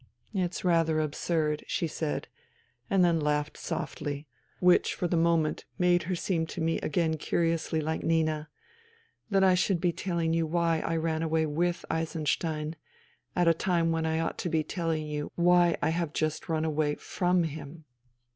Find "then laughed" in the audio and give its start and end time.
3.05-3.53